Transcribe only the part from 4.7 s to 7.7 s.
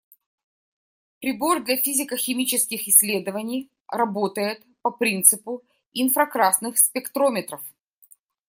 по принципу инфракрасных спектрометров.